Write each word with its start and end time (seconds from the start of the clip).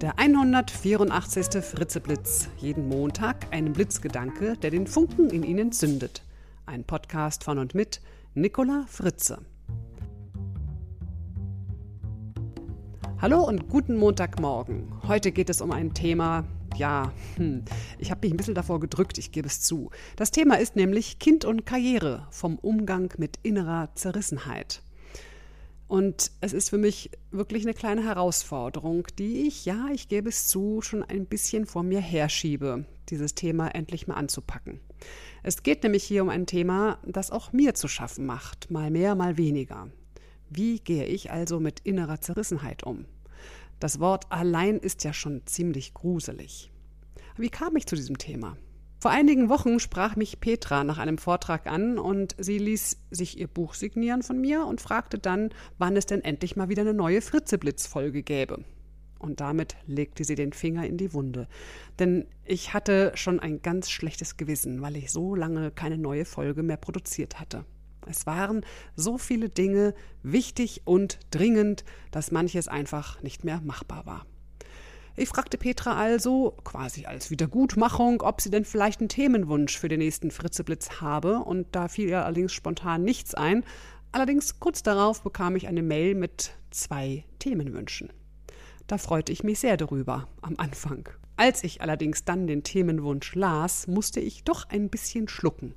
Der 0.00 0.18
184. 0.18 1.62
Fritzeblitz. 1.62 2.48
Jeden 2.58 2.88
Montag 2.88 3.46
ein 3.52 3.72
Blitzgedanke, 3.72 4.56
der 4.56 4.70
den 4.70 4.88
Funken 4.88 5.30
in 5.30 5.44
Ihnen 5.44 5.70
zündet. 5.70 6.22
Ein 6.66 6.82
Podcast 6.82 7.44
von 7.44 7.58
und 7.58 7.76
mit 7.76 8.00
Nicola 8.34 8.86
Fritze. 8.88 9.38
Hallo 13.20 13.44
und 13.44 13.68
guten 13.68 13.96
Montagmorgen. 13.96 14.92
Heute 15.06 15.30
geht 15.30 15.48
es 15.48 15.60
um 15.60 15.70
ein 15.70 15.94
Thema, 15.94 16.44
ja, 16.76 17.12
hm, 17.36 17.64
ich 17.98 18.10
habe 18.10 18.26
mich 18.26 18.34
ein 18.34 18.36
bisschen 18.36 18.56
davor 18.56 18.80
gedrückt, 18.80 19.16
ich 19.18 19.30
gebe 19.30 19.46
es 19.46 19.60
zu. 19.60 19.90
Das 20.16 20.32
Thema 20.32 20.56
ist 20.56 20.74
nämlich 20.74 21.20
Kind 21.20 21.44
und 21.44 21.66
Karriere 21.66 22.26
vom 22.30 22.58
Umgang 22.58 23.14
mit 23.16 23.38
innerer 23.44 23.94
Zerrissenheit. 23.94 24.83
Und 25.86 26.30
es 26.40 26.52
ist 26.52 26.70
für 26.70 26.78
mich 26.78 27.10
wirklich 27.30 27.64
eine 27.64 27.74
kleine 27.74 28.04
Herausforderung, 28.04 29.06
die 29.18 29.46
ich, 29.46 29.64
ja, 29.64 29.88
ich 29.92 30.08
gebe 30.08 30.30
es 30.30 30.46
zu, 30.46 30.80
schon 30.80 31.02
ein 31.02 31.26
bisschen 31.26 31.66
vor 31.66 31.82
mir 31.82 32.00
herschiebe, 32.00 32.86
dieses 33.10 33.34
Thema 33.34 33.68
endlich 33.68 34.06
mal 34.06 34.14
anzupacken. 34.14 34.80
Es 35.42 35.62
geht 35.62 35.82
nämlich 35.82 36.04
hier 36.04 36.22
um 36.22 36.30
ein 36.30 36.46
Thema, 36.46 36.98
das 37.06 37.30
auch 37.30 37.52
mir 37.52 37.74
zu 37.74 37.86
schaffen 37.86 38.24
macht, 38.24 38.70
mal 38.70 38.90
mehr, 38.90 39.14
mal 39.14 39.36
weniger. 39.36 39.90
Wie 40.48 40.78
gehe 40.78 41.04
ich 41.04 41.30
also 41.30 41.60
mit 41.60 41.80
innerer 41.80 42.20
Zerrissenheit 42.20 42.82
um? 42.84 43.04
Das 43.78 44.00
Wort 44.00 44.30
allein 44.30 44.78
ist 44.78 45.04
ja 45.04 45.12
schon 45.12 45.42
ziemlich 45.46 45.92
gruselig. 45.92 46.70
Wie 47.36 47.50
kam 47.50 47.76
ich 47.76 47.86
zu 47.86 47.96
diesem 47.96 48.16
Thema? 48.16 48.56
Vor 49.04 49.10
einigen 49.10 49.50
Wochen 49.50 49.80
sprach 49.80 50.16
mich 50.16 50.40
Petra 50.40 50.82
nach 50.82 50.96
einem 50.96 51.18
Vortrag 51.18 51.66
an 51.66 51.98
und 51.98 52.34
sie 52.38 52.56
ließ 52.56 52.96
sich 53.10 53.38
ihr 53.38 53.48
Buch 53.48 53.74
signieren 53.74 54.22
von 54.22 54.40
mir 54.40 54.64
und 54.64 54.80
fragte 54.80 55.18
dann, 55.18 55.50
wann 55.76 55.98
es 55.98 56.06
denn 56.06 56.24
endlich 56.24 56.56
mal 56.56 56.70
wieder 56.70 56.80
eine 56.80 56.94
neue 56.94 57.20
Fritzeblitz-Folge 57.20 58.22
gäbe. 58.22 58.64
Und 59.18 59.40
damit 59.40 59.76
legte 59.86 60.24
sie 60.24 60.36
den 60.36 60.54
Finger 60.54 60.86
in 60.86 60.96
die 60.96 61.12
Wunde. 61.12 61.48
Denn 61.98 62.24
ich 62.46 62.72
hatte 62.72 63.12
schon 63.14 63.40
ein 63.40 63.60
ganz 63.60 63.90
schlechtes 63.90 64.38
Gewissen, 64.38 64.80
weil 64.80 64.96
ich 64.96 65.12
so 65.12 65.34
lange 65.34 65.70
keine 65.70 65.98
neue 65.98 66.24
Folge 66.24 66.62
mehr 66.62 66.78
produziert 66.78 67.38
hatte. 67.38 67.66
Es 68.06 68.24
waren 68.24 68.64
so 68.96 69.18
viele 69.18 69.50
Dinge 69.50 69.92
wichtig 70.22 70.80
und 70.86 71.18
dringend, 71.30 71.84
dass 72.10 72.32
manches 72.32 72.68
einfach 72.68 73.20
nicht 73.20 73.44
mehr 73.44 73.60
machbar 73.62 74.06
war. 74.06 74.24
Ich 75.16 75.28
fragte 75.28 75.58
Petra 75.58 75.96
also, 75.96 76.56
quasi 76.64 77.06
als 77.06 77.30
Wiedergutmachung, 77.30 78.22
ob 78.22 78.40
sie 78.40 78.50
denn 78.50 78.64
vielleicht 78.64 79.00
einen 79.00 79.08
Themenwunsch 79.08 79.78
für 79.78 79.88
den 79.88 80.00
nächsten 80.00 80.32
Fritzeblitz 80.32 81.00
habe, 81.00 81.38
und 81.38 81.68
da 81.70 81.86
fiel 81.86 82.08
ihr 82.08 82.24
allerdings 82.24 82.52
spontan 82.52 83.04
nichts 83.04 83.34
ein. 83.34 83.64
Allerdings 84.10 84.58
kurz 84.58 84.82
darauf 84.82 85.22
bekam 85.22 85.54
ich 85.54 85.68
eine 85.68 85.82
Mail 85.82 86.16
mit 86.16 86.52
zwei 86.70 87.24
Themenwünschen. 87.38 88.12
Da 88.88 88.98
freute 88.98 89.30
ich 89.30 89.44
mich 89.44 89.60
sehr 89.60 89.76
darüber 89.76 90.26
am 90.42 90.54
Anfang. 90.56 91.08
Als 91.36 91.62
ich 91.62 91.80
allerdings 91.80 92.24
dann 92.24 92.48
den 92.48 92.64
Themenwunsch 92.64 93.36
las, 93.36 93.86
musste 93.86 94.18
ich 94.18 94.42
doch 94.42 94.68
ein 94.68 94.90
bisschen 94.90 95.28
schlucken. 95.28 95.74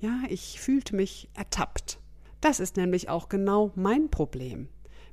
Ja, 0.00 0.22
ich 0.28 0.60
fühlte 0.60 0.96
mich 0.96 1.28
ertappt. 1.34 1.98
Das 2.40 2.58
ist 2.58 2.76
nämlich 2.76 3.08
auch 3.10 3.28
genau 3.28 3.72
mein 3.74 4.10
Problem. 4.10 4.68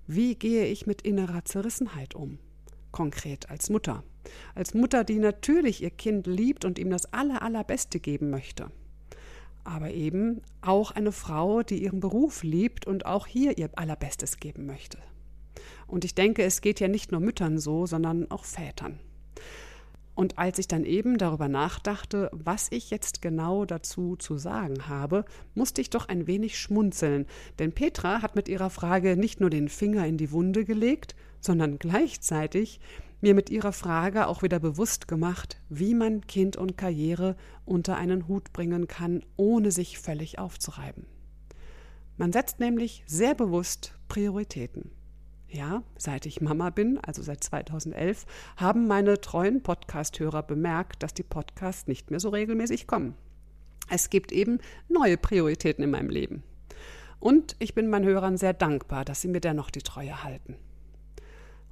Wie 0.07 0.35
gehe 0.35 0.65
ich 0.65 0.85
mit 0.85 1.01
innerer 1.01 1.43
Zerrissenheit 1.43 2.15
um? 2.15 2.39
Konkret 2.95 3.49
als 3.49 3.69
Mutter. 3.69 4.05
Als 4.55 4.73
Mutter, 4.73 5.03
die 5.03 5.19
natürlich 5.19 5.83
ihr 5.83 5.89
Kind 5.89 6.27
liebt 6.27 6.63
und 6.63 6.79
ihm 6.79 6.89
das 6.89 7.11
Aller, 7.13 7.41
Allerbeste 7.41 7.99
geben 7.99 8.29
möchte. 8.29 8.71
Aber 9.65 9.91
eben 9.91 10.41
auch 10.61 10.91
eine 10.91 11.11
Frau, 11.11 11.61
die 11.61 11.83
ihren 11.83 11.99
Beruf 11.99 12.41
liebt 12.41 12.87
und 12.87 13.05
auch 13.05 13.27
hier 13.27 13.57
ihr 13.57 13.69
Allerbestes 13.75 14.37
geben 14.37 14.65
möchte. 14.65 14.97
Und 15.87 16.05
ich 16.05 16.15
denke, 16.15 16.43
es 16.43 16.61
geht 16.61 16.79
ja 16.79 16.87
nicht 16.87 17.11
nur 17.11 17.19
Müttern 17.19 17.59
so, 17.59 17.85
sondern 17.85 18.31
auch 18.31 18.45
Vätern. 18.45 18.97
Und 20.15 20.39
als 20.39 20.59
ich 20.59 20.67
dann 20.69 20.85
eben 20.85 21.17
darüber 21.17 21.49
nachdachte, 21.49 22.29
was 22.31 22.71
ich 22.71 22.89
jetzt 22.89 23.21
genau 23.21 23.65
dazu 23.65 24.15
zu 24.15 24.37
sagen 24.37 24.87
habe, 24.87 25.25
musste 25.53 25.81
ich 25.81 25.89
doch 25.89 26.07
ein 26.07 26.25
wenig 26.25 26.57
schmunzeln, 26.57 27.25
denn 27.59 27.73
Petra 27.73 28.21
hat 28.21 28.35
mit 28.35 28.47
ihrer 28.47 28.69
Frage 28.69 29.17
nicht 29.17 29.41
nur 29.41 29.49
den 29.49 29.67
Finger 29.67 30.07
in 30.07 30.17
die 30.17 30.31
Wunde 30.31 30.63
gelegt, 30.63 31.15
sondern 31.41 31.79
gleichzeitig 31.79 32.79
mir 33.19 33.33
mit 33.33 33.49
ihrer 33.49 33.73
Frage 33.73 34.27
auch 34.27 34.41
wieder 34.41 34.59
bewusst 34.59 35.07
gemacht, 35.07 35.59
wie 35.67 35.93
man 35.93 36.21
Kind 36.27 36.55
und 36.55 36.77
Karriere 36.77 37.35
unter 37.65 37.97
einen 37.97 38.27
Hut 38.27 38.53
bringen 38.53 38.87
kann, 38.87 39.21
ohne 39.35 39.71
sich 39.71 39.99
völlig 39.99 40.39
aufzureiben. 40.39 41.05
Man 42.17 42.31
setzt 42.31 42.59
nämlich 42.59 43.03
sehr 43.05 43.35
bewusst 43.35 43.97
Prioritäten. 44.07 44.91
Ja, 45.55 45.83
seit 45.97 46.25
ich 46.25 46.41
Mama 46.41 46.69
bin, 46.69 46.97
also 46.97 47.21
seit 47.21 47.41
2011, 47.41 48.25
haben 48.57 48.87
meine 48.87 49.21
treuen 49.21 49.63
Podcast-Hörer 49.63 50.43
bemerkt, 50.43 51.01
dass 51.01 51.13
die 51.13 51.23
Podcasts 51.23 51.87
nicht 51.87 52.11
mehr 52.11 52.19
so 52.19 52.27
regelmäßig 52.27 52.87
kommen. 52.87 53.15
Es 53.89 54.09
gibt 54.09 54.33
eben 54.33 54.59
neue 54.89 55.15
Prioritäten 55.15 55.81
in 55.81 55.91
meinem 55.91 56.09
Leben. 56.09 56.43
Und 57.21 57.55
ich 57.59 57.73
bin 57.73 57.89
meinen 57.89 58.03
Hörern 58.03 58.35
sehr 58.35 58.51
dankbar, 58.51 59.05
dass 59.05 59.21
sie 59.21 59.29
mir 59.29 59.39
dennoch 59.39 59.71
die 59.71 59.81
Treue 59.81 60.25
halten. 60.25 60.57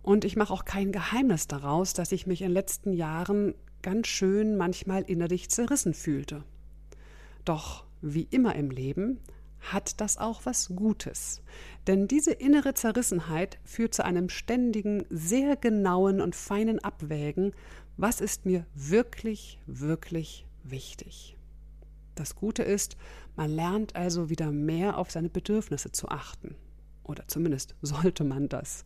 Und 0.01 0.23
ich 0.23 0.37
mache 0.37 0.53
auch 0.53 0.63
kein 0.63 0.93
Geheimnis 0.93 1.49
daraus, 1.49 1.91
dass 1.91 2.13
ich 2.13 2.25
mich 2.25 2.41
in 2.41 2.47
den 2.47 2.53
letzten 2.53 2.93
Jahren 2.93 3.53
ganz 3.81 4.07
schön 4.07 4.55
manchmal 4.55 5.01
innerlich 5.01 5.49
zerrissen 5.49 5.93
fühlte. 5.93 6.45
Doch 7.43 7.83
wie 8.01 8.29
immer 8.31 8.55
im 8.55 8.71
Leben 8.71 9.19
hat 9.71 10.01
das 10.01 10.17
auch 10.17 10.45
was 10.45 10.69
Gutes. 10.75 11.41
Denn 11.87 12.07
diese 12.07 12.31
innere 12.31 12.73
Zerrissenheit 12.73 13.59
führt 13.63 13.93
zu 13.93 14.05
einem 14.05 14.29
ständigen, 14.29 15.05
sehr 15.09 15.55
genauen 15.55 16.21
und 16.21 16.35
feinen 16.35 16.83
Abwägen, 16.83 17.53
was 17.97 18.21
ist 18.21 18.45
mir 18.45 18.65
wirklich, 18.75 19.59
wirklich 19.65 20.45
wichtig. 20.63 21.37
Das 22.15 22.35
Gute 22.35 22.63
ist, 22.63 22.97
man 23.35 23.49
lernt 23.49 23.95
also 23.95 24.29
wieder 24.29 24.51
mehr 24.51 24.97
auf 24.97 25.11
seine 25.11 25.29
Bedürfnisse 25.29 25.91
zu 25.91 26.09
achten. 26.09 26.55
Oder 27.03 27.27
zumindest 27.27 27.75
sollte 27.81 28.23
man 28.23 28.49
das. 28.49 28.85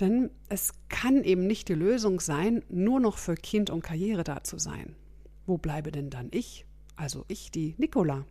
Denn 0.00 0.30
es 0.48 0.72
kann 0.88 1.22
eben 1.24 1.46
nicht 1.46 1.68
die 1.68 1.74
Lösung 1.74 2.20
sein, 2.20 2.64
nur 2.68 3.00
noch 3.00 3.18
für 3.18 3.34
Kind 3.34 3.70
und 3.70 3.82
Karriere 3.82 4.24
da 4.24 4.42
zu 4.42 4.58
sein. 4.58 4.96
Wo 5.46 5.58
bleibe 5.58 5.92
denn 5.92 6.10
dann 6.10 6.28
ich? 6.32 6.64
Also 6.96 7.24
ich, 7.28 7.50
die 7.50 7.74
Nicola, 7.78 8.24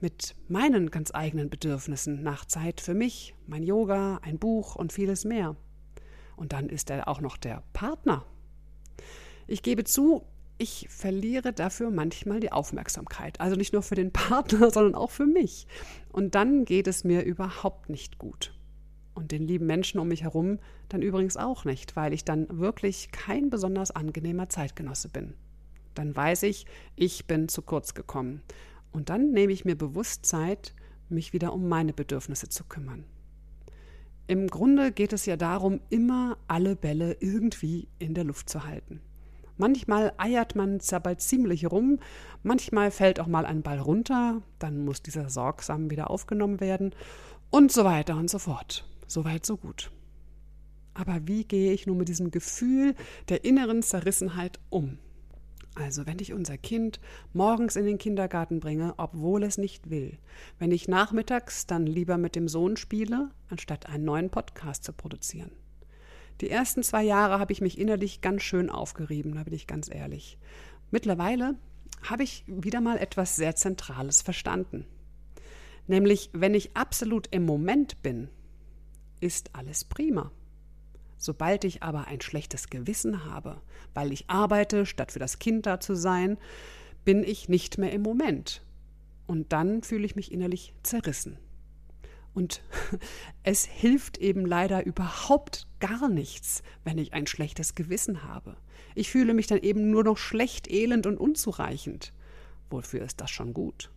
mit 0.00 0.34
meinen 0.48 0.90
ganz 0.90 1.14
eigenen 1.14 1.50
Bedürfnissen 1.50 2.22
nach 2.22 2.44
Zeit 2.44 2.80
für 2.80 2.94
mich, 2.94 3.34
mein 3.46 3.62
Yoga, 3.62 4.18
ein 4.22 4.38
Buch 4.38 4.76
und 4.76 4.92
vieles 4.92 5.24
mehr. 5.24 5.56
Und 6.36 6.52
dann 6.52 6.68
ist 6.68 6.90
er 6.90 7.08
auch 7.08 7.20
noch 7.20 7.36
der 7.36 7.62
Partner. 7.72 8.24
Ich 9.46 9.62
gebe 9.62 9.84
zu, 9.84 10.24
ich 10.58 10.86
verliere 10.90 11.52
dafür 11.52 11.90
manchmal 11.90 12.40
die 12.40 12.52
Aufmerksamkeit. 12.52 13.40
Also 13.40 13.56
nicht 13.56 13.72
nur 13.72 13.82
für 13.82 13.94
den 13.94 14.12
Partner, 14.12 14.70
sondern 14.72 14.94
auch 14.94 15.10
für 15.10 15.26
mich. 15.26 15.66
Und 16.10 16.34
dann 16.34 16.64
geht 16.64 16.86
es 16.86 17.04
mir 17.04 17.22
überhaupt 17.22 17.88
nicht 17.88 18.18
gut 18.18 18.54
und 19.20 19.32
den 19.32 19.46
lieben 19.46 19.66
Menschen 19.66 20.00
um 20.00 20.08
mich 20.08 20.22
herum 20.22 20.58
dann 20.88 21.02
übrigens 21.02 21.36
auch 21.36 21.64
nicht, 21.64 21.94
weil 21.94 22.12
ich 22.12 22.24
dann 22.24 22.46
wirklich 22.58 23.10
kein 23.12 23.50
besonders 23.50 23.90
angenehmer 23.90 24.48
Zeitgenosse 24.48 25.08
bin. 25.08 25.34
Dann 25.94 26.14
weiß 26.14 26.44
ich, 26.44 26.66
ich 26.96 27.26
bin 27.26 27.48
zu 27.48 27.62
kurz 27.62 27.94
gekommen. 27.94 28.42
Und 28.92 29.08
dann 29.08 29.32
nehme 29.32 29.52
ich 29.52 29.64
mir 29.64 29.76
bewusst 29.76 30.26
Zeit, 30.26 30.74
mich 31.08 31.32
wieder 31.32 31.52
um 31.52 31.68
meine 31.68 31.92
Bedürfnisse 31.92 32.48
zu 32.48 32.64
kümmern. 32.64 33.04
Im 34.26 34.46
Grunde 34.46 34.92
geht 34.92 35.12
es 35.12 35.26
ja 35.26 35.36
darum, 35.36 35.80
immer 35.90 36.38
alle 36.46 36.76
Bälle 36.76 37.16
irgendwie 37.18 37.88
in 37.98 38.14
der 38.14 38.24
Luft 38.24 38.48
zu 38.48 38.64
halten. 38.64 39.00
Manchmal 39.56 40.12
eiert 40.16 40.54
man 40.54 40.78
dabei 40.88 41.16
ziemlich 41.16 41.70
rum, 41.70 41.98
manchmal 42.42 42.90
fällt 42.90 43.20
auch 43.20 43.26
mal 43.26 43.44
ein 43.44 43.62
Ball 43.62 43.78
runter, 43.78 44.40
dann 44.58 44.84
muss 44.84 45.02
dieser 45.02 45.28
sorgsam 45.28 45.90
wieder 45.90 46.10
aufgenommen 46.10 46.60
werden 46.60 46.94
und 47.50 47.72
so 47.72 47.84
weiter 47.84 48.16
und 48.16 48.30
so 48.30 48.38
fort. 48.38 48.86
Soweit, 49.06 49.44
so 49.44 49.56
gut. 49.56 49.90
Aber 50.94 51.26
wie 51.26 51.44
gehe 51.44 51.72
ich 51.72 51.86
nun 51.86 51.98
mit 51.98 52.08
diesem 52.08 52.30
Gefühl 52.30 52.94
der 53.28 53.44
inneren 53.44 53.82
Zerrissenheit 53.82 54.60
um? 54.70 54.98
Also, 55.80 56.06
wenn 56.06 56.18
ich 56.18 56.34
unser 56.34 56.58
Kind 56.58 57.00
morgens 57.32 57.74
in 57.74 57.86
den 57.86 57.96
Kindergarten 57.96 58.60
bringe, 58.60 58.94
obwohl 58.98 59.42
es 59.42 59.56
nicht 59.56 59.88
will, 59.88 60.18
wenn 60.58 60.72
ich 60.72 60.88
nachmittags 60.88 61.66
dann 61.66 61.86
lieber 61.86 62.18
mit 62.18 62.36
dem 62.36 62.48
Sohn 62.48 62.76
spiele, 62.76 63.30
anstatt 63.48 63.86
einen 63.86 64.04
neuen 64.04 64.28
Podcast 64.28 64.84
zu 64.84 64.92
produzieren. 64.92 65.50
Die 66.42 66.50
ersten 66.50 66.82
zwei 66.82 67.02
Jahre 67.02 67.38
habe 67.38 67.52
ich 67.52 67.62
mich 67.62 67.78
innerlich 67.78 68.20
ganz 68.20 68.42
schön 68.42 68.68
aufgerieben, 68.68 69.34
da 69.34 69.42
bin 69.44 69.54
ich 69.54 69.66
ganz 69.66 69.88
ehrlich. 69.92 70.38
Mittlerweile 70.90 71.56
habe 72.02 72.24
ich 72.24 72.44
wieder 72.46 72.82
mal 72.82 72.98
etwas 72.98 73.36
sehr 73.36 73.56
Zentrales 73.56 74.20
verstanden. 74.20 74.84
Nämlich, 75.86 76.28
wenn 76.34 76.52
ich 76.52 76.76
absolut 76.76 77.26
im 77.30 77.44
Moment 77.44 78.02
bin, 78.02 78.28
ist 79.20 79.54
alles 79.54 79.84
prima. 79.84 80.30
Sobald 81.22 81.64
ich 81.64 81.82
aber 81.82 82.06
ein 82.06 82.22
schlechtes 82.22 82.70
Gewissen 82.70 83.26
habe, 83.26 83.60
weil 83.92 84.10
ich 84.10 84.30
arbeite, 84.30 84.86
statt 84.86 85.12
für 85.12 85.18
das 85.18 85.38
Kind 85.38 85.66
da 85.66 85.78
zu 85.78 85.94
sein, 85.94 86.38
bin 87.04 87.22
ich 87.22 87.46
nicht 87.46 87.76
mehr 87.76 87.92
im 87.92 88.00
Moment. 88.00 88.62
Und 89.26 89.52
dann 89.52 89.82
fühle 89.82 90.06
ich 90.06 90.16
mich 90.16 90.32
innerlich 90.32 90.72
zerrissen. 90.82 91.36
Und 92.32 92.62
es 93.42 93.66
hilft 93.66 94.16
eben 94.16 94.46
leider 94.46 94.86
überhaupt 94.86 95.66
gar 95.78 96.08
nichts, 96.08 96.62
wenn 96.84 96.96
ich 96.96 97.12
ein 97.12 97.26
schlechtes 97.26 97.74
Gewissen 97.74 98.24
habe. 98.24 98.56
Ich 98.94 99.10
fühle 99.10 99.34
mich 99.34 99.46
dann 99.46 99.58
eben 99.58 99.90
nur 99.90 100.04
noch 100.04 100.16
schlecht, 100.16 100.70
elend 100.70 101.06
und 101.06 101.18
unzureichend. 101.18 102.14
Wofür 102.70 103.02
ist 103.02 103.20
das 103.20 103.30
schon 103.30 103.52
gut? 103.52 103.90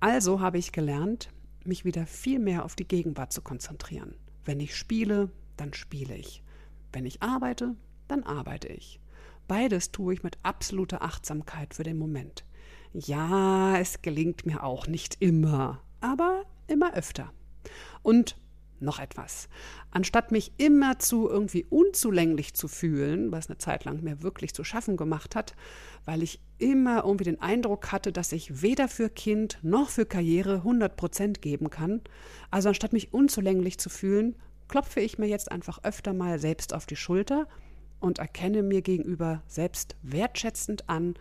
Also 0.00 0.40
habe 0.40 0.56
ich 0.56 0.72
gelernt, 0.72 1.28
mich 1.62 1.84
wieder 1.84 2.06
viel 2.06 2.38
mehr 2.38 2.64
auf 2.64 2.74
die 2.74 2.88
Gegenwart 2.88 3.34
zu 3.34 3.42
konzentrieren. 3.42 4.14
Wenn 4.46 4.60
ich 4.60 4.74
spiele, 4.74 5.30
dann 5.60 5.74
spiele 5.74 6.16
ich. 6.16 6.42
Wenn 6.92 7.06
ich 7.06 7.22
arbeite, 7.22 7.74
dann 8.08 8.22
arbeite 8.22 8.68
ich. 8.68 9.00
Beides 9.46 9.92
tue 9.92 10.14
ich 10.14 10.22
mit 10.22 10.38
absoluter 10.42 11.02
Achtsamkeit 11.02 11.74
für 11.74 11.82
den 11.82 11.98
Moment. 11.98 12.44
Ja, 12.92 13.78
es 13.78 14.02
gelingt 14.02 14.46
mir 14.46 14.62
auch 14.64 14.86
nicht 14.86 15.16
immer, 15.20 15.82
aber 16.00 16.44
immer 16.66 16.94
öfter. 16.94 17.32
Und 18.02 18.36
noch 18.80 18.98
etwas. 19.00 19.48
Anstatt 19.90 20.30
mich 20.30 20.52
immerzu 20.56 21.28
irgendwie 21.28 21.64
unzulänglich 21.68 22.54
zu 22.54 22.68
fühlen, 22.68 23.32
was 23.32 23.48
eine 23.48 23.58
Zeit 23.58 23.84
lang 23.84 24.02
mir 24.02 24.22
wirklich 24.22 24.54
zu 24.54 24.64
schaffen 24.64 24.96
gemacht 24.96 25.34
hat, 25.34 25.54
weil 26.04 26.22
ich 26.22 26.40
immer 26.58 27.04
irgendwie 27.04 27.24
den 27.24 27.40
Eindruck 27.40 27.92
hatte, 27.92 28.12
dass 28.12 28.32
ich 28.32 28.62
weder 28.62 28.88
für 28.88 29.08
Kind 29.08 29.58
noch 29.62 29.90
für 29.90 30.06
Karriere 30.06 30.56
100 30.56 30.96
Prozent 30.96 31.42
geben 31.42 31.70
kann, 31.70 32.02
also 32.50 32.68
anstatt 32.68 32.92
mich 32.92 33.12
unzulänglich 33.12 33.78
zu 33.78 33.88
fühlen, 33.88 34.36
klopfe 34.68 35.00
ich 35.00 35.18
mir 35.18 35.26
jetzt 35.26 35.50
einfach 35.50 35.82
öfter 35.82 36.12
mal 36.12 36.38
selbst 36.38 36.74
auf 36.74 36.86
die 36.86 36.96
Schulter 36.96 37.46
und 38.00 38.18
erkenne 38.18 38.62
mir 38.62 38.82
gegenüber 38.82 39.42
selbst 39.46 39.96
wertschätzend 40.02 40.88
an, 40.88 41.14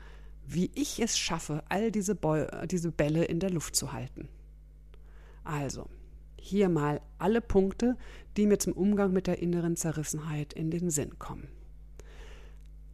wie 0.45 0.71
ich 0.75 1.01
es 1.01 1.17
schaffe, 1.17 1.63
all 1.69 1.91
diese, 1.91 2.15
Ball, 2.15 2.67
diese 2.69 2.91
Bälle 2.91 3.25
in 3.25 3.39
der 3.39 3.49
Luft 3.49 3.75
zu 3.75 3.91
halten. 3.91 4.29
Also, 5.43 5.87
hier 6.39 6.69
mal 6.69 7.01
alle 7.17 7.41
Punkte, 7.41 7.97
die 8.37 8.45
mir 8.45 8.59
zum 8.59 8.73
Umgang 8.73 9.11
mit 9.11 9.27
der 9.27 9.39
inneren 9.39 9.75
Zerrissenheit 9.75 10.53
in 10.53 10.71
den 10.71 10.89
Sinn 10.89 11.19
kommen. 11.19 11.47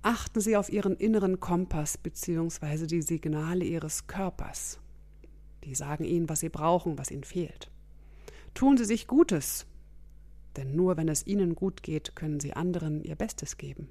Achten 0.01 0.41
Sie 0.41 0.57
auf 0.57 0.71
Ihren 0.71 0.95
inneren 0.97 1.39
Kompass 1.39 1.97
bzw. 1.97 2.87
die 2.87 3.01
Signale 3.01 3.63
Ihres 3.63 4.07
Körpers. 4.07 4.79
Die 5.63 5.75
sagen 5.75 6.03
Ihnen, 6.03 6.27
was 6.27 6.41
Sie 6.41 6.49
brauchen, 6.49 6.97
was 6.97 7.11
Ihnen 7.11 7.23
fehlt. 7.23 7.71
Tun 8.53 8.77
Sie 8.77 8.85
sich 8.85 9.07
Gutes, 9.07 9.65
denn 10.55 10.75
nur 10.75 10.97
wenn 10.97 11.09
es 11.09 11.25
Ihnen 11.25 11.55
gut 11.55 11.83
geht, 11.83 12.15
können 12.15 12.39
Sie 12.39 12.53
anderen 12.53 13.03
Ihr 13.03 13.15
Bestes 13.15 13.57
geben. 13.57 13.89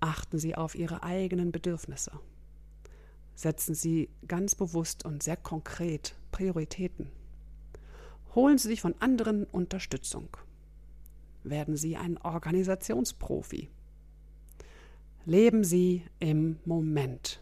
Achten 0.00 0.38
Sie 0.38 0.54
auf 0.54 0.74
Ihre 0.74 1.02
eigenen 1.02 1.52
Bedürfnisse. 1.52 2.12
Setzen 3.34 3.74
Sie 3.74 4.08
ganz 4.26 4.54
bewusst 4.54 5.04
und 5.04 5.22
sehr 5.22 5.36
konkret 5.36 6.14
Prioritäten. 6.32 7.10
Holen 8.34 8.58
Sie 8.58 8.68
sich 8.68 8.80
von 8.80 8.94
anderen 9.00 9.44
Unterstützung. 9.44 10.28
Werden 11.44 11.76
Sie 11.76 11.96
ein 11.96 12.18
Organisationsprofi. 12.18 13.68
Leben 15.24 15.64
Sie 15.64 16.02
im 16.18 16.58
Moment 16.64 17.40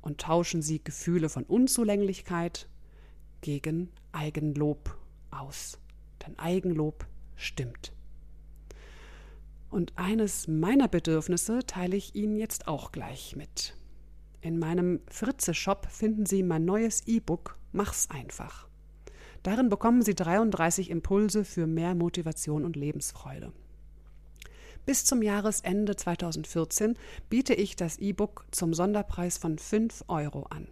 und 0.00 0.20
tauschen 0.20 0.62
Sie 0.62 0.82
Gefühle 0.82 1.28
von 1.28 1.44
Unzulänglichkeit 1.44 2.68
gegen 3.40 3.90
Eigenlob 4.12 4.96
aus. 5.30 5.78
Denn 6.26 6.38
Eigenlob 6.38 7.06
stimmt. 7.36 7.92
Und 9.70 9.92
eines 9.96 10.48
meiner 10.48 10.88
Bedürfnisse 10.88 11.60
teile 11.66 11.96
ich 11.96 12.14
Ihnen 12.14 12.36
jetzt 12.36 12.68
auch 12.68 12.92
gleich 12.92 13.36
mit. 13.36 13.76
In 14.40 14.58
meinem 14.58 15.00
Fritze-Shop 15.08 15.86
finden 15.90 16.26
Sie 16.26 16.42
mein 16.42 16.64
neues 16.64 17.06
E-Book 17.06 17.58
Mach's 17.72 18.08
einfach. 18.08 18.66
Darin 19.42 19.68
bekommen 19.68 20.00
Sie 20.00 20.14
33 20.14 20.88
Impulse 20.88 21.44
für 21.44 21.66
mehr 21.66 21.94
Motivation 21.94 22.64
und 22.64 22.74
Lebensfreude. 22.74 23.52
Bis 24.86 25.04
zum 25.04 25.20
Jahresende 25.20 25.94
2014 25.94 26.96
biete 27.28 27.52
ich 27.52 27.76
das 27.76 27.98
E-Book 27.98 28.46
zum 28.50 28.72
Sonderpreis 28.72 29.36
von 29.36 29.58
5 29.58 30.04
Euro 30.08 30.44
an. 30.44 30.68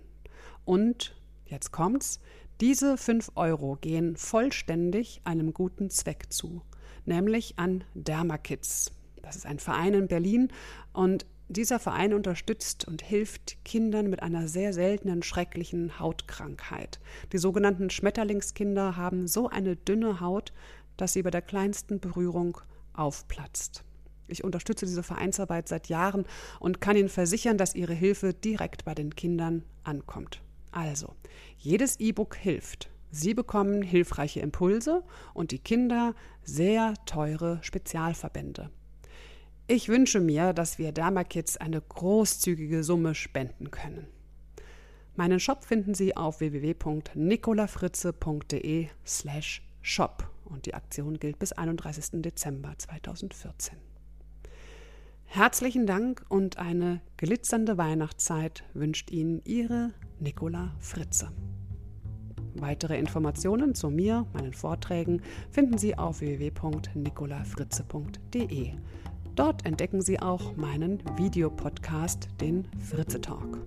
Und, 0.64 1.14
jetzt 1.46 1.72
kommt's, 1.72 2.20
diese 2.60 2.96
5 2.96 3.32
Euro 3.34 3.76
gehen 3.80 4.16
vollständig 4.16 5.20
einem 5.24 5.52
guten 5.52 5.90
Zweck 5.90 6.32
zu 6.32 6.62
nämlich 7.06 7.58
an 7.58 7.84
Dermakids. 7.94 8.92
Das 9.22 9.36
ist 9.36 9.46
ein 9.46 9.58
Verein 9.58 9.94
in 9.94 10.08
Berlin 10.08 10.48
und 10.92 11.26
dieser 11.48 11.78
Verein 11.78 12.14
unterstützt 12.14 12.86
und 12.86 13.02
hilft 13.02 13.62
Kindern 13.64 14.08
mit 14.08 14.22
einer 14.22 14.48
sehr 14.48 14.72
seltenen, 14.72 15.22
schrecklichen 15.22 15.98
Hautkrankheit. 15.98 17.00
Die 17.32 17.38
sogenannten 17.38 17.90
Schmetterlingskinder 17.90 18.96
haben 18.96 19.28
so 19.28 19.48
eine 19.48 19.76
dünne 19.76 20.20
Haut, 20.20 20.52
dass 20.96 21.12
sie 21.12 21.22
bei 21.22 21.30
der 21.30 21.42
kleinsten 21.42 22.00
Berührung 22.00 22.58
aufplatzt. 22.94 23.84
Ich 24.26 24.42
unterstütze 24.42 24.86
diese 24.86 25.02
Vereinsarbeit 25.02 25.68
seit 25.68 25.88
Jahren 25.88 26.24
und 26.60 26.80
kann 26.80 26.96
Ihnen 26.96 27.10
versichern, 27.10 27.58
dass 27.58 27.74
Ihre 27.74 27.92
Hilfe 27.92 28.32
direkt 28.32 28.86
bei 28.86 28.94
den 28.94 29.14
Kindern 29.14 29.64
ankommt. 29.82 30.40
Also, 30.74 31.14
jedes 31.56 31.98
E-Book 32.00 32.34
hilft. 32.34 32.90
Sie 33.12 33.32
bekommen 33.32 33.82
hilfreiche 33.82 34.40
Impulse 34.40 35.04
und 35.32 35.52
die 35.52 35.60
Kinder 35.60 36.16
sehr 36.42 36.94
teure 37.06 37.60
Spezialverbände. 37.62 38.70
Ich 39.68 39.88
wünsche 39.88 40.18
mir, 40.18 40.52
dass 40.52 40.78
wir 40.78 40.90
Dermakids 40.90 41.56
eine 41.56 41.80
großzügige 41.80 42.82
Summe 42.82 43.14
spenden 43.14 43.70
können. 43.70 44.08
Meinen 45.14 45.38
Shop 45.38 45.64
finden 45.64 45.94
Sie 45.94 46.16
auf 46.16 46.40
www.nicolafritze.de 46.40 48.88
slash 49.06 49.62
shop 49.80 50.28
und 50.44 50.66
die 50.66 50.74
Aktion 50.74 51.20
gilt 51.20 51.38
bis 51.38 51.52
31. 51.52 52.20
Dezember 52.20 52.74
2014. 52.76 53.93
Herzlichen 55.34 55.84
Dank 55.84 56.24
und 56.28 56.58
eine 56.58 57.00
glitzernde 57.16 57.76
Weihnachtszeit 57.76 58.62
wünscht 58.72 59.10
Ihnen 59.10 59.42
Ihre 59.44 59.90
Nicola 60.20 60.76
Fritze. 60.78 61.32
Weitere 62.54 62.96
Informationen 62.96 63.74
zu 63.74 63.90
mir, 63.90 64.26
meinen 64.32 64.52
Vorträgen 64.52 65.22
finden 65.50 65.76
Sie 65.76 65.98
auf 65.98 66.20
www.nicolafritze.de. 66.20 68.74
Dort 69.34 69.66
entdecken 69.66 70.02
Sie 70.02 70.20
auch 70.20 70.54
meinen 70.54 71.02
Videopodcast, 71.16 72.28
den 72.40 72.68
Fritze 72.78 73.20
Talk. 73.20 73.58